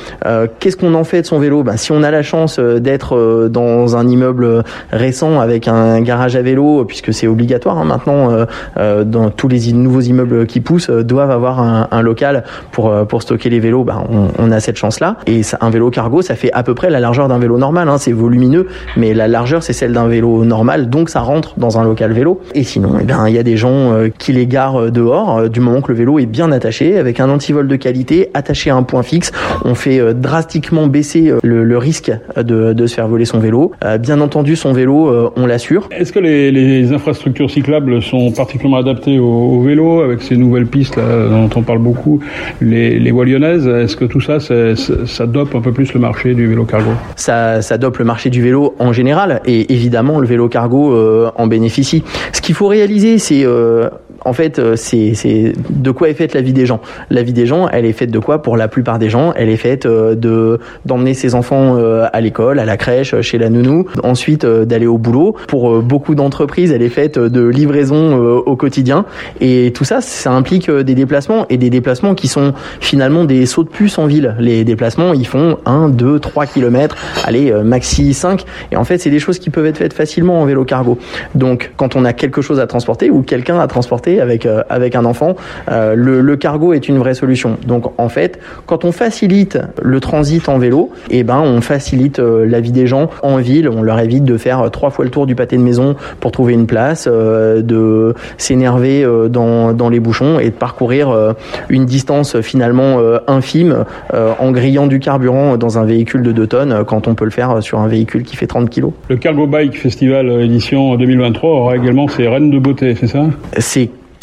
Qu'est-ce 0.59 0.77
qu'on 0.77 0.95
en 0.95 1.05
fait 1.05 1.23
de 1.23 1.27
son 1.27 1.39
vélo? 1.39 1.63
Ben, 1.63 1.77
Si 1.77 1.93
on 1.93 2.03
a 2.03 2.11
la 2.11 2.23
chance 2.23 2.59
d'être 2.59 3.49
dans 3.49 3.97
un 3.97 4.09
immeuble 4.09 4.65
récent 4.93 5.41
avec 5.41 5.69
un 5.69 6.01
garage 6.01 6.37
à 6.37 6.43
vélo, 6.43 6.85
puisque 6.87 7.13
c'est 7.13 7.27
obligatoire 7.27 7.79
hein, 7.79 7.85
maintenant, 7.85 8.47
dans 8.77 9.31
tous 9.31 9.49
les 9.49 9.73
nouveaux 9.73 10.01
immeubles 10.01 10.47
qui 10.47 10.61
poussent, 10.61 10.91
doivent 10.91 11.31
avoir 11.31 11.61
un, 11.61 12.03
local 12.03 12.45
pour, 12.73 12.93
pour 13.07 13.23
stocker 13.23 13.51
les 13.51 13.61
vélos, 13.61 13.85
ben, 13.85 14.03
on, 14.11 14.29
on 14.39 14.51
a 14.53 14.61
cette 14.61 14.77
chance-là. 14.77 15.17
Et 15.27 15.43
un 15.61 15.71
vélo 15.71 15.91
cargo, 15.91 16.23
ça 16.23 16.35
fait 16.35 16.53
à 16.53 16.63
peu 16.63 16.75
près 16.75 16.91
la 16.91 17.01
largeur 17.01 17.29
d'un 17.29 17.39
vélo 17.39 17.59
normal. 17.59 17.89
Hein. 17.89 17.99
C'est 17.99 18.13
volumineux, 18.13 18.67
mais 18.97 19.15
la 19.15 19.29
largeur, 19.29 19.63
c'est 19.63 19.73
celle 19.73 19.93
d'un 19.93 20.09
vélo 20.09 20.45
normal, 20.45 20.91
donc 20.91 21.11
ça 21.11 21.21
rentre 21.21 21.55
dans 21.59 21.79
un 21.79 21.86
local 21.87 22.13
vélo. 22.13 22.41
Et 22.55 22.65
sinon, 22.65 22.95
eh 23.01 23.05
bien, 23.05 23.29
il 23.29 23.35
y 23.35 23.39
a 23.39 23.43
des 23.43 23.57
gens 23.57 23.93
euh, 23.93 24.09
qui 24.17 24.33
les 24.33 24.47
garent 24.47 24.81
euh, 24.81 24.91
dehors, 24.91 25.39
euh, 25.39 25.49
du 25.49 25.61
moment 25.61 25.81
que 25.81 25.93
le 25.93 25.99
vélo 25.99 26.19
est 26.19 26.27
bien 26.27 26.53
attaché, 26.53 26.99
avec 26.99 27.21
un 27.21 27.31
antivol 27.31 27.69
de 27.69 27.77
qualité, 27.77 28.31
attaché 28.35 28.71
à 28.71 28.77
un 28.77 28.83
point 28.83 29.03
fixe. 29.03 29.33
On 29.65 29.75
fait 29.75 30.15
drastiquement 30.15 30.87
baisser 30.87 31.33
le, 31.43 31.79
risque 31.79 32.13
de, 32.37 32.73
de, 32.73 32.87
se 32.87 32.95
faire 32.95 33.09
voler 33.09 33.25
son 33.25 33.39
vélo. 33.39 33.73
bien 34.01 34.21
entendu, 34.21 34.57
son 34.57 34.73
vélo, 34.73 35.33
on 35.37 35.47
l'assure. 35.47 35.89
Est-ce 35.91 36.13
que 36.13 36.19
les, 36.19 36.51
les, 36.51 36.93
infrastructures 36.93 37.51
cyclables 37.51 38.03
sont 38.03 38.31
particulièrement 38.33 38.79
adaptées 38.79 39.19
au, 39.19 39.27
au, 39.27 39.61
vélo, 39.63 40.01
avec 40.01 40.23
ces 40.23 40.37
nouvelles 40.37 40.67
pistes 40.67 40.97
là, 40.97 41.29
dont 41.29 41.51
on 41.55 41.63
parle 41.63 41.79
beaucoup, 41.79 42.21
les, 42.61 42.99
les 42.99 43.11
voies 43.11 43.25
lyonnaises 43.25 43.67
Est-ce 43.67 43.97
que 43.97 44.05
tout 44.05 44.21
ça, 44.21 44.39
ça 44.41 45.27
dope 45.27 45.55
un 45.55 45.61
peu 45.61 45.73
plus 45.73 45.93
le 45.93 46.01
marché 46.01 46.35
du 46.35 46.47
vélo 46.47 46.65
cargo? 46.65 46.91
Ça, 47.17 47.63
ça 47.63 47.79
dope 47.79 47.99
le 47.99 48.05
marché 48.05 48.31
du 48.31 48.43
vélo 48.43 48.75
en 48.79 48.93
général, 48.93 49.41
et 49.45 49.73
évidemment, 49.73 50.19
le 50.19 50.27
vélo 50.27 50.49
cargo 50.49 50.93
euh, 50.93 51.31
en 51.37 51.47
bénéficie. 51.47 51.76
Ce 51.85 52.41
qu'il 52.41 52.55
faut 52.55 52.69
réaliser, 52.69 53.19
c'est 53.19 53.45
euh, 53.45 53.89
en 54.27 54.33
fait, 54.33 54.59
euh, 54.59 54.75
c'est 54.77 55.53
de 55.71 55.91
quoi 55.93 56.09
est 56.09 56.15
faite 56.15 56.35
la 56.35 56.41
vie 56.41 56.53
des 56.53 56.67
gens. 56.67 56.81
La 57.11 57.23
vie 57.23 57.33
des 57.33 57.47
gens, 57.47 57.69
elle 57.69 57.85
est 57.85 57.93
faite 57.93 58.11
de 58.11 58.19
quoi 58.19 58.43
Pour 58.43 58.57
la 58.57 58.67
plupart 58.67 58.99
des 58.99 59.09
gens, 59.09 59.33
elle 59.37 59.49
est 59.49 59.57
faite 59.57 59.87
euh, 59.87 60.17
de 60.17 60.59
d'emmener 60.85 61.15
ses 61.15 61.37
enfants 61.37 61.77
euh, 61.77 62.07
à 62.13 62.21
l'école, 62.21 62.59
à 62.59 62.65
la 62.65 62.77
crèche, 62.77 63.19
chez 63.21 63.39
la 63.39 63.51
nounou, 63.51 63.87
ensuite 64.03 64.45
d'aller 64.45 64.87
au 64.87 64.99
boulot. 64.99 65.37
Pour 65.47 65.81
beaucoup 65.81 66.17
d'entreprises, 66.17 66.73
elle 66.73 66.83
est 66.83 66.89
faite 66.89 67.19
de 67.19 67.47
livraison 67.47 68.17
au 68.17 68.57
quotidien. 68.57 69.05
Et 69.41 69.73
tout 69.73 69.85
ça, 69.85 70.01
ça 70.01 70.33
implique 70.33 70.71
des 70.71 70.95
déplacements 70.95 71.47
et 71.49 71.57
des 71.57 71.71
déplacements 71.71 72.15
qui 72.15 72.29
sont 72.29 72.53
finalement 72.81 73.25
des 73.25 73.47
sauts 73.47 73.65
de 73.65 73.69
puce 73.69 73.99
en 73.99 74.07
ville. 74.07 74.35
Les 74.41 74.65
déplacements, 74.65 75.13
ils 75.13 75.27
font 75.27 75.59
1, 75.67 75.89
2, 75.89 76.19
3 76.19 76.47
kilomètres, 76.47 76.97
allez, 77.25 77.53
maxi 77.65 78.13
5. 78.13 78.45
Et 78.73 78.77
en 78.77 78.85
fait, 78.85 78.99
c'est 78.99 79.11
des 79.11 79.21
choses 79.21 79.39
qui 79.39 79.51
peuvent 79.51 79.67
être 79.67 79.79
faites 79.79 79.95
facilement 79.95 80.41
en 80.41 80.47
vélo 80.47 80.65
cargo. 80.65 80.99
Donc, 81.35 81.66
quand 81.77 81.97
on 81.97 82.05
a 82.05 82.13
quelque 82.13 82.43
chose 82.43 82.61
à 82.61 82.67
transporter 82.67 83.11
ou 83.11 83.23
quelqu'un 83.23 83.59
à 83.59 83.67
transporter, 83.67 84.21
avec 84.21 84.47
euh, 84.47 84.63
avec 84.69 84.95
un 84.95 85.05
enfant, 85.05 85.37
euh, 85.71 85.95
le, 85.95 86.37
cargo 86.37 86.73
est 86.73 86.89
une 86.89 86.99
vraie 86.99 87.15
solution. 87.15 87.57
Donc 87.67 87.93
en 87.99 88.09
fait, 88.09 88.39
quand 88.67 88.85
on 88.85 88.93
facilite 88.93 89.59
le 89.83 90.01
transit 90.01 90.49
en 90.49 90.59
vélo, 90.59 90.91
eh 91.11 91.23
ben 91.23 91.39
on 91.39 91.61
facilite 91.61 92.19
euh, 92.19 92.45
la 92.47 92.61
vie 92.61 92.73
des 92.73 92.87
gens 92.87 93.09
en 93.23 93.37
ville. 93.39 93.69
On 93.69 93.83
leur 93.83 93.99
évite 93.99 94.25
de 94.25 94.37
faire 94.37 94.71
trois 94.71 94.91
fois 94.91 95.05
le 95.05 95.11
tour 95.11 95.27
du 95.27 95.35
pâté 95.35 95.57
de 95.57 95.63
maison 95.63 95.97
pour 96.21 96.33
trouver 96.33 96.53
une 96.53 96.67
place, 96.67 97.07
de 97.07 98.15
s'énerver 98.39 99.07
dans 99.31 99.73
dans 99.73 99.89
les 99.89 100.01
bouchons 100.01 100.39
et 100.39 100.51
de 100.51 100.55
parcourir 100.55 101.35
une 101.69 101.87
distance 101.87 102.41
finalement 102.41 102.99
infime 103.27 103.85
en 104.13 104.51
grillant 104.51 104.87
du 104.87 104.99
carburant 104.99 105.57
dans 105.57 105.79
un 105.79 105.85
véhicule 105.85 106.23
de 106.23 106.33
2 106.33 106.47
tonnes 106.47 106.85
quand 106.87 107.09
on 107.09 107.15
peut 107.15 107.25
le 107.25 107.31
faire 107.31 107.63
sur 107.63 107.81
un 107.81 107.89
véhicule 107.89 108.23
qui 108.23 108.37
fait 108.37 108.47
30 108.47 108.71
kg. 108.71 108.87
Le 109.09 109.17
Cargo 109.17 109.47
Bike 109.47 109.79
Festival 109.79 110.29
édition 110.43 110.97
2023 110.97 111.46
aura 111.47 111.77
également 111.77 112.09
ses 112.09 112.29
reines 112.29 112.51
de 112.51 112.59
beauté, 112.59 112.95
c'est 112.95 113.07
ça? 113.07 113.27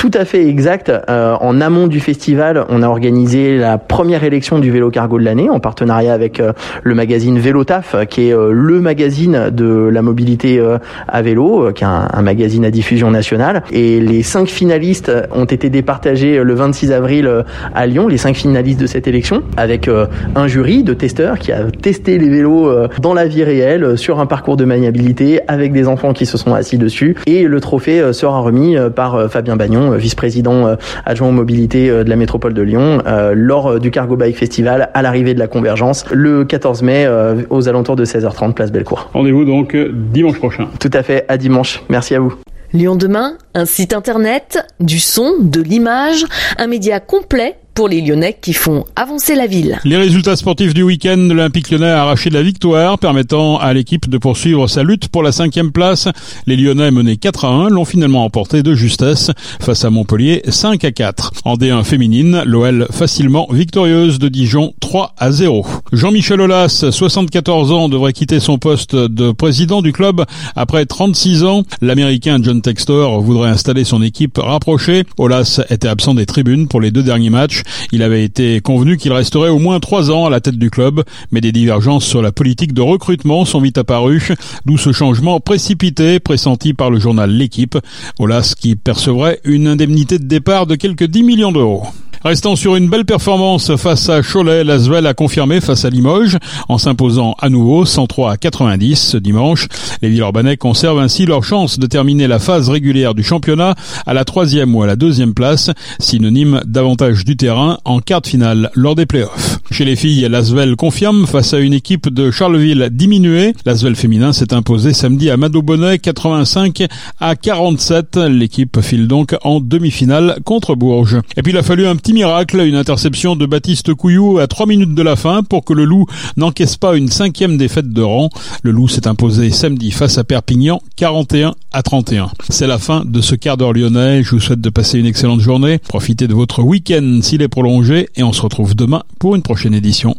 Tout 0.03 0.11
à 0.15 0.25
fait 0.25 0.45
exact. 0.45 0.91
Euh, 1.09 1.37
en 1.39 1.61
amont 1.61 1.87
du 1.87 2.01
festival, 2.01 2.65
on 2.67 2.81
a 2.81 2.89
organisé 2.89 3.57
la 3.57 3.77
première 3.77 4.25
élection 4.25 4.59
du 4.59 4.69
vélo 4.69 4.91
cargo 4.91 5.17
de 5.17 5.23
l'année 5.23 5.49
en 5.49 5.61
partenariat 5.61 6.11
avec 6.11 6.41
euh, 6.41 6.51
le 6.83 6.93
magazine 6.93 7.39
Vélotaf, 7.39 7.95
qui 8.09 8.27
est 8.27 8.33
euh, 8.33 8.51
le 8.51 8.81
magazine 8.81 9.49
de 9.49 9.65
la 9.65 10.01
mobilité 10.01 10.61
à 11.07 11.21
vélo, 11.21 11.71
qui 11.71 11.85
est 11.85 11.87
un, 11.87 12.21
magazine 12.21 12.65
à 12.65 12.71
diffusion 12.71 13.11
nationale. 13.11 13.63
Et 13.71 14.01
les 14.01 14.23
cinq 14.23 14.49
finalistes 14.49 15.09
ont 15.31 15.45
été 15.45 15.69
départagés 15.69 16.43
le 16.43 16.53
26 16.53 16.91
avril 16.91 17.45
à 17.73 17.87
Lyon, 17.87 18.09
les 18.09 18.17
cinq 18.17 18.35
finalistes 18.35 18.81
de 18.81 18.87
cette 18.87 19.07
élection, 19.07 19.41
avec 19.55 19.89
un 20.35 20.47
jury 20.47 20.83
de 20.83 20.93
testeurs 20.93 21.39
qui 21.39 21.53
a 21.53 21.63
testé 21.81 22.17
les 22.17 22.27
vélos 22.27 22.69
dans 23.01 23.13
la 23.13 23.25
vie 23.25 23.43
réelle, 23.43 23.97
sur 23.97 24.19
un 24.19 24.25
parcours 24.25 24.57
de 24.57 24.65
maniabilité, 24.65 25.39
avec 25.47 25.71
des 25.71 25.87
enfants 25.87 26.11
qui 26.11 26.25
se 26.25 26.37
sont 26.37 26.53
assis 26.53 26.77
dessus. 26.77 27.15
Et 27.25 27.43
le 27.43 27.59
trophée 27.61 28.11
sera 28.11 28.39
remis 28.39 28.75
par 28.95 29.31
Fabien 29.31 29.55
Bagnon, 29.55 29.92
vice-président 29.97 30.67
euh, 30.67 30.75
adjoint 31.05 31.29
aux 31.29 31.33
mobilités 31.33 31.89
euh, 31.89 32.03
de 32.03 32.09
la 32.09 32.15
métropole 32.15 32.53
de 32.53 32.61
Lyon, 32.61 33.01
euh, 33.05 33.33
lors 33.35 33.79
du 33.79 33.91
Cargo 33.91 34.15
Bike 34.15 34.37
Festival 34.37 34.89
à 34.93 35.01
l'arrivée 35.01 35.33
de 35.33 35.39
la 35.39 35.47
convergence 35.47 36.05
le 36.11 36.45
14 36.45 36.83
mai 36.83 37.07
aux 37.49 37.69
alentours 37.69 37.95
de 37.95 38.05
16h30 38.05 38.53
place 38.53 38.71
Bellecour. 38.71 39.09
Rendez-vous 39.13 39.45
donc 39.45 39.75
dimanche 39.75 40.37
prochain. 40.37 40.67
Tout 40.79 40.89
à 40.93 41.03
fait, 41.03 41.25
à 41.27 41.37
dimanche. 41.37 41.83
Merci 41.89 42.15
à 42.15 42.19
vous. 42.19 42.33
Lyon 42.73 42.95
demain, 42.95 43.37
un 43.53 43.65
site 43.65 43.93
internet, 43.93 44.65
du 44.79 44.99
son, 44.99 45.33
de 45.39 45.61
l'image, 45.61 46.25
un 46.57 46.67
média 46.67 46.99
complet 46.99 47.57
pour 47.73 47.87
les 47.87 48.01
Lyonnais 48.01 48.37
qui 48.39 48.53
font 48.53 48.85
avancer 48.95 49.35
la 49.35 49.47
ville. 49.47 49.79
Les 49.83 49.97
résultats 49.97 50.35
sportifs 50.35 50.73
du 50.73 50.83
week-end, 50.83 51.17
l'Olympique 51.17 51.71
lyonnais 51.71 51.89
a 51.89 52.03
arraché 52.03 52.29
la 52.29 52.43
victoire, 52.43 52.99
permettant 52.99 53.57
à 53.57 53.73
l'équipe 53.73 54.09
de 54.09 54.17
poursuivre 54.17 54.67
sa 54.67 54.83
lutte 54.83 55.07
pour 55.07 55.23
la 55.23 55.31
cinquième 55.31 55.71
place. 55.71 56.07
Les 56.45 56.55
Lyonnais 56.55 56.91
menés 56.91 57.17
4 57.17 57.45
à 57.45 57.49
1 57.49 57.69
l'ont 57.69 57.85
finalement 57.85 58.23
emporté 58.25 58.63
de 58.63 58.75
justesse 58.75 59.31
face 59.59 59.85
à 59.85 59.89
Montpellier 59.89 60.41
5 60.47 60.83
à 60.83 60.91
4. 60.91 61.31
En 61.45 61.55
D1 61.55 61.83
féminine, 61.83 62.43
l'OL 62.45 62.87
facilement 62.91 63.47
victorieuse 63.51 64.19
de 64.19 64.29
Dijon 64.29 64.73
3 64.79 65.15
à 65.17 65.31
0. 65.31 65.65
Jean-Michel 65.91 66.41
Aulas, 66.41 66.85
74 66.91 67.71
ans, 67.71 67.89
devrait 67.89 68.13
quitter 68.13 68.39
son 68.39 68.57
poste 68.57 68.95
de 68.95 69.31
président 69.31 69.81
du 69.81 69.93
club 69.93 70.23
après 70.55 70.85
36 70.85 71.43
ans. 71.43 71.63
L'Américain 71.81 72.39
John 72.41 72.61
Textor 72.61 73.21
voudrait 73.21 73.49
installer 73.49 73.83
son 73.83 74.01
équipe 74.01 74.37
rapprochée. 74.37 75.03
Aulas 75.17 75.61
était 75.69 75.87
absent 75.87 76.13
des 76.13 76.25
tribunes 76.25 76.67
pour 76.67 76.81
les 76.81 76.91
deux 76.91 77.03
derniers 77.03 77.29
matchs. 77.29 77.62
Il 77.91 78.03
avait 78.03 78.23
été 78.23 78.61
convenu 78.61 78.97
qu'il 78.97 79.13
resterait 79.13 79.49
au 79.49 79.59
moins 79.59 79.79
trois 79.79 80.11
ans 80.11 80.25
à 80.25 80.29
la 80.29 80.41
tête 80.41 80.57
du 80.57 80.69
club, 80.69 81.03
mais 81.31 81.41
des 81.41 81.51
divergences 81.51 82.05
sur 82.05 82.21
la 82.21 82.31
politique 82.31 82.73
de 82.73 82.81
recrutement 82.81 83.45
sont 83.45 83.61
vite 83.61 83.77
apparues, 83.77 84.29
d'où 84.65 84.77
ce 84.77 84.91
changement 84.91 85.39
précipité 85.39 86.19
pressenti 86.19 86.73
par 86.73 86.89
le 86.89 86.99
journal 86.99 87.31
L'équipe, 87.31 87.77
Olas 88.19 88.53
qui 88.59 88.75
percevrait 88.75 89.39
une 89.43 89.67
indemnité 89.67 90.19
de 90.19 90.25
départ 90.25 90.67
de 90.67 90.75
quelques 90.75 91.05
10 91.05 91.23
millions 91.23 91.51
d'euros. 91.51 91.83
Restant 92.23 92.55
sur 92.55 92.77
une 92.77 92.89
belle 92.89 93.03
performance 93.03 93.75
face 93.75 94.07
à 94.07 94.21
Cholet, 94.21 94.63
Lasvel 94.63 95.05
a 95.07 95.13
confirmé 95.13 95.59
face 95.59 95.83
à 95.83 95.89
Limoges 95.89 96.37
en 96.69 96.77
s'imposant 96.77 97.35
à 97.41 97.49
nouveau 97.49 97.83
103 97.83 98.31
à 98.31 98.37
90 98.37 98.95
ce 98.95 99.17
dimanche. 99.17 99.67
Les 100.01 100.07
Villeurbanais 100.07 100.55
conservent 100.55 100.99
ainsi 100.99 101.25
leur 101.25 101.43
chance 101.43 101.79
de 101.79 101.85
terminer 101.85 102.27
la 102.27 102.39
phase 102.39 102.69
régulière 102.69 103.13
du 103.13 103.23
championnat 103.23 103.75
à 104.05 104.13
la 104.13 104.23
troisième 104.23 104.73
ou 104.73 104.81
à 104.81 104.87
la 104.87 104.95
deuxième 104.95 105.33
place, 105.33 105.69
synonyme 105.99 106.61
d'avantage 106.65 107.25
du 107.25 107.35
terrain 107.35 107.52
en 107.85 107.99
quart 107.99 108.21
de 108.21 108.27
finale 108.27 108.69
lors 108.75 108.95
des 108.95 109.05
playoffs. 109.05 109.59
Chez 109.71 109.85
les 109.85 109.95
filles, 109.95 110.27
Lasvel 110.29 110.75
confirme 110.75 111.25
face 111.25 111.53
à 111.53 111.59
une 111.59 111.73
équipe 111.73 112.13
de 112.13 112.29
Charleville 112.31 112.89
diminuée. 112.91 113.53
Lasvel 113.65 113.95
féminin 113.95 114.31
s'est 114.31 114.53
imposé 114.53 114.93
samedi 114.93 115.29
à 115.29 115.37
Madobonnet 115.37 115.97
85 115.99 116.83
à 117.19 117.35
47. 117.35 118.17
L'équipe 118.17 118.81
file 118.81 119.07
donc 119.07 119.35
en 119.43 119.59
demi-finale 119.59 120.37
contre 120.43 120.75
Bourges. 120.75 121.19
Et 121.37 121.41
puis 121.41 121.53
il 121.53 121.57
a 121.57 121.63
fallu 121.63 121.87
un 121.87 121.95
petit 121.95 122.13
miracle, 122.13 122.59
une 122.59 122.75
interception 122.75 123.35
de 123.35 123.45
Baptiste 123.45 123.93
Couillou 123.93 124.37
à 124.37 124.47
3 124.47 124.67
minutes 124.67 124.93
de 124.93 125.01
la 125.01 125.15
fin 125.15 125.43
pour 125.43 125.63
que 125.65 125.73
le 125.73 125.85
Loup 125.85 126.05
n'encaisse 126.37 126.77
pas 126.77 126.95
une 126.95 127.09
cinquième 127.09 127.57
défaite 127.57 127.91
de 127.91 128.01
rang. 128.01 128.29
Le 128.61 128.71
Loup 128.71 128.87
s'est 128.87 129.07
imposé 129.07 129.49
samedi 129.49 129.91
face 129.91 130.17
à 130.17 130.23
Perpignan 130.23 130.81
41 130.97 131.55
à 131.71 131.81
31. 131.81 132.29
C'est 132.49 132.67
la 132.67 132.77
fin 132.77 133.03
de 133.05 133.21
ce 133.21 133.35
quart 133.35 133.57
d'heure 133.57 133.73
lyonnais. 133.73 134.23
Je 134.23 134.31
vous 134.31 134.39
souhaite 134.39 134.61
de 134.61 134.69
passer 134.69 134.99
une 134.99 135.05
excellente 135.05 135.39
journée. 135.39 135.79
Profitez 135.79 136.27
de 136.27 136.33
votre 136.33 136.61
week-end 136.61 137.19
s'il 137.21 137.41
prolongé 137.47 138.09
et 138.15 138.23
on 138.23 138.33
se 138.33 138.41
retrouve 138.41 138.75
demain 138.75 139.03
pour 139.19 139.35
une 139.35 139.41
prochaine 139.41 139.73
édition. 139.73 140.15